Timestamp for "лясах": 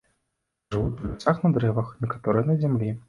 1.11-1.37